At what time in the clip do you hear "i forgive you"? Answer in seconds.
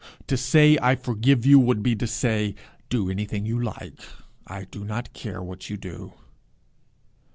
0.81-1.59